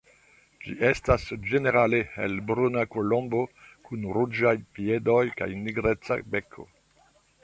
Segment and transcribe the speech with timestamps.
[0.61, 3.41] Ĝi estas ĝenerale helbruna kolombo
[3.89, 6.67] kun ruĝaj piedoj kaj nigreca beko.